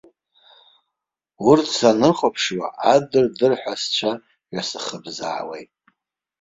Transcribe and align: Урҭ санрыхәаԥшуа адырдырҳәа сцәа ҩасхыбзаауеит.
Урҭ 1.49 1.67
санрыхәаԥшуа 1.77 2.67
адырдырҳәа 2.93 3.73
сцәа 3.81 4.11
ҩасхыбзаауеит. 4.53 5.71